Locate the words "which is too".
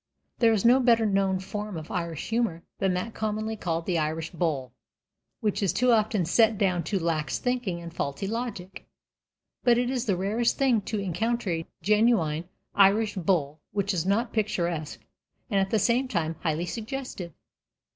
5.41-5.91